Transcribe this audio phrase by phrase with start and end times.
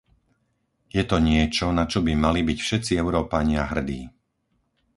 [0.95, 4.01] Je to niečo, na čo by mali byť všetci Európania hrdí.